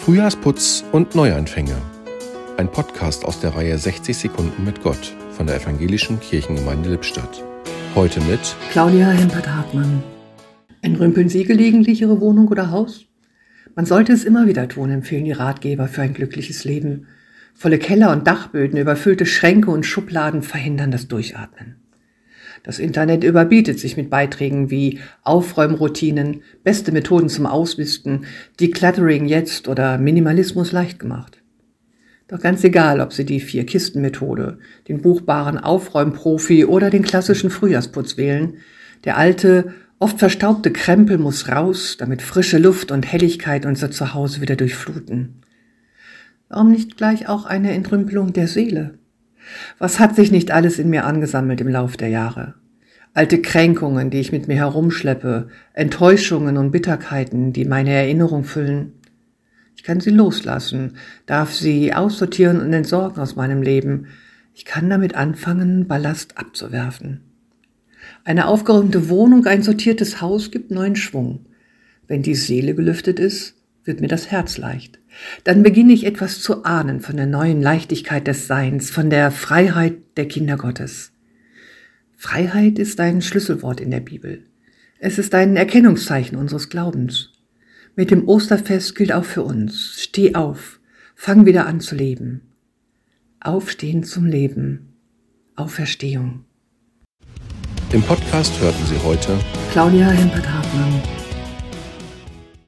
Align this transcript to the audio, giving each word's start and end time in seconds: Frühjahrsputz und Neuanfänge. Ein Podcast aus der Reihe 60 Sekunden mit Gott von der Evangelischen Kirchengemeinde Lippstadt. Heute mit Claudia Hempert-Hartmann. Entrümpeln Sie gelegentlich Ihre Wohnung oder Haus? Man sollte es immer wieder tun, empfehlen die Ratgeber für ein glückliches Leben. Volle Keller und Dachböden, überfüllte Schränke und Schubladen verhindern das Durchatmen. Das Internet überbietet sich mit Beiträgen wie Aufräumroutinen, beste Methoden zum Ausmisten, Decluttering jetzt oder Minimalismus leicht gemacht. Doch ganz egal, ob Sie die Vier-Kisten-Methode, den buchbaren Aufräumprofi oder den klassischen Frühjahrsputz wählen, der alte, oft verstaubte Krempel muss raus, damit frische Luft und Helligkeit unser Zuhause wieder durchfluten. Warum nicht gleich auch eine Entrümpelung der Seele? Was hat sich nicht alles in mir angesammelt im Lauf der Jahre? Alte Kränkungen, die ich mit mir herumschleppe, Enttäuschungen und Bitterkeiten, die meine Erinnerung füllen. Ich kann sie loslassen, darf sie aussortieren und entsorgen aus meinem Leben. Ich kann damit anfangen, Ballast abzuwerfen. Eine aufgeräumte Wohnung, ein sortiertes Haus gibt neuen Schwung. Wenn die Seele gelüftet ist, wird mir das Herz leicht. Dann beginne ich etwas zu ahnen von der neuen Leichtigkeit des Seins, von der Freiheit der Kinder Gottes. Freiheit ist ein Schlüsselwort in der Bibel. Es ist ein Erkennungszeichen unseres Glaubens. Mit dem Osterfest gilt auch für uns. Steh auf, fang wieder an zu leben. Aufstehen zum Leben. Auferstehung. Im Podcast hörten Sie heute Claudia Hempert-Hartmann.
Frühjahrsputz 0.00 0.82
und 0.92 1.14
Neuanfänge. 1.14 1.76
Ein 2.56 2.72
Podcast 2.72 3.22
aus 3.26 3.38
der 3.40 3.54
Reihe 3.54 3.76
60 3.76 4.16
Sekunden 4.16 4.64
mit 4.64 4.82
Gott 4.82 5.14
von 5.32 5.46
der 5.46 5.56
Evangelischen 5.56 6.18
Kirchengemeinde 6.20 6.88
Lippstadt. 6.88 7.44
Heute 7.94 8.22
mit 8.22 8.40
Claudia 8.70 9.10
Hempert-Hartmann. 9.10 10.02
Entrümpeln 10.80 11.28
Sie 11.28 11.44
gelegentlich 11.44 12.00
Ihre 12.00 12.18
Wohnung 12.18 12.48
oder 12.48 12.70
Haus? 12.70 13.04
Man 13.74 13.84
sollte 13.84 14.14
es 14.14 14.24
immer 14.24 14.46
wieder 14.46 14.68
tun, 14.68 14.90
empfehlen 14.90 15.26
die 15.26 15.32
Ratgeber 15.32 15.86
für 15.86 16.00
ein 16.00 16.14
glückliches 16.14 16.64
Leben. 16.64 17.06
Volle 17.52 17.78
Keller 17.78 18.10
und 18.10 18.26
Dachböden, 18.26 18.78
überfüllte 18.78 19.26
Schränke 19.26 19.70
und 19.70 19.84
Schubladen 19.84 20.42
verhindern 20.42 20.90
das 20.90 21.08
Durchatmen. 21.08 21.76
Das 22.62 22.78
Internet 22.78 23.24
überbietet 23.24 23.78
sich 23.78 23.96
mit 23.96 24.10
Beiträgen 24.10 24.70
wie 24.70 24.98
Aufräumroutinen, 25.22 26.42
beste 26.62 26.92
Methoden 26.92 27.28
zum 27.28 27.46
Ausmisten, 27.46 28.26
Decluttering 28.60 29.26
jetzt 29.26 29.68
oder 29.68 29.98
Minimalismus 29.98 30.72
leicht 30.72 30.98
gemacht. 30.98 31.40
Doch 32.30 32.40
ganz 32.40 32.62
egal, 32.62 33.00
ob 33.00 33.12
Sie 33.12 33.24
die 33.24 33.40
Vier-Kisten-Methode, 33.40 34.58
den 34.86 35.02
buchbaren 35.02 35.58
Aufräumprofi 35.58 36.64
oder 36.64 36.88
den 36.88 37.02
klassischen 37.02 37.50
Frühjahrsputz 37.50 38.16
wählen, 38.16 38.58
der 39.02 39.16
alte, 39.16 39.74
oft 39.98 40.20
verstaubte 40.20 40.70
Krempel 40.70 41.18
muss 41.18 41.48
raus, 41.48 41.96
damit 41.98 42.22
frische 42.22 42.58
Luft 42.58 42.92
und 42.92 43.04
Helligkeit 43.04 43.66
unser 43.66 43.90
Zuhause 43.90 44.40
wieder 44.40 44.54
durchfluten. 44.54 45.42
Warum 46.48 46.70
nicht 46.70 46.96
gleich 46.96 47.28
auch 47.28 47.46
eine 47.46 47.72
Entrümpelung 47.72 48.32
der 48.32 48.46
Seele? 48.46 48.99
Was 49.78 49.98
hat 49.98 50.16
sich 50.16 50.30
nicht 50.30 50.50
alles 50.50 50.78
in 50.78 50.90
mir 50.90 51.04
angesammelt 51.04 51.60
im 51.60 51.68
Lauf 51.68 51.96
der 51.96 52.08
Jahre? 52.08 52.54
Alte 53.12 53.42
Kränkungen, 53.42 54.10
die 54.10 54.20
ich 54.20 54.30
mit 54.30 54.46
mir 54.46 54.56
herumschleppe, 54.56 55.48
Enttäuschungen 55.72 56.56
und 56.56 56.70
Bitterkeiten, 56.70 57.52
die 57.52 57.64
meine 57.64 57.90
Erinnerung 57.90 58.44
füllen. 58.44 58.92
Ich 59.74 59.82
kann 59.82 60.00
sie 60.00 60.10
loslassen, 60.10 60.96
darf 61.26 61.52
sie 61.52 61.92
aussortieren 61.92 62.60
und 62.60 62.72
entsorgen 62.72 63.20
aus 63.20 63.34
meinem 63.34 63.62
Leben. 63.62 64.06
Ich 64.54 64.64
kann 64.64 64.90
damit 64.90 65.14
anfangen, 65.14 65.88
Ballast 65.88 66.38
abzuwerfen. 66.38 67.22
Eine 68.24 68.46
aufgeräumte 68.46 69.08
Wohnung, 69.08 69.46
ein 69.46 69.62
sortiertes 69.62 70.20
Haus 70.20 70.50
gibt 70.50 70.70
neuen 70.70 70.96
Schwung. 70.96 71.46
Wenn 72.06 72.22
die 72.22 72.34
Seele 72.34 72.74
gelüftet 72.74 73.18
ist, 73.18 73.59
wird 73.84 74.00
mir 74.00 74.08
das 74.08 74.30
Herz 74.30 74.58
leicht. 74.58 74.98
Dann 75.44 75.62
beginne 75.62 75.92
ich 75.92 76.06
etwas 76.06 76.40
zu 76.40 76.64
ahnen 76.64 77.00
von 77.00 77.16
der 77.16 77.26
neuen 77.26 77.62
Leichtigkeit 77.62 78.26
des 78.26 78.46
Seins, 78.46 78.90
von 78.90 79.10
der 79.10 79.30
Freiheit 79.30 79.98
der 80.16 80.28
Kinder 80.28 80.56
Gottes. 80.56 81.12
Freiheit 82.16 82.78
ist 82.78 83.00
ein 83.00 83.22
Schlüsselwort 83.22 83.80
in 83.80 83.90
der 83.90 84.00
Bibel. 84.00 84.44
Es 84.98 85.18
ist 85.18 85.34
ein 85.34 85.56
Erkennungszeichen 85.56 86.36
unseres 86.36 86.68
Glaubens. 86.68 87.32
Mit 87.96 88.10
dem 88.10 88.28
Osterfest 88.28 88.94
gilt 88.94 89.12
auch 89.12 89.24
für 89.24 89.42
uns. 89.42 89.96
Steh 89.98 90.34
auf, 90.34 90.80
fang 91.14 91.46
wieder 91.46 91.66
an 91.66 91.80
zu 91.80 91.94
leben. 91.94 92.42
Aufstehen 93.40 94.04
zum 94.04 94.26
Leben. 94.26 94.94
Auferstehung. 95.56 96.44
Im 97.92 98.02
Podcast 98.02 98.60
hörten 98.60 98.86
Sie 98.86 98.98
heute 99.02 99.38
Claudia 99.72 100.10
Hempert-Hartmann. 100.10 101.19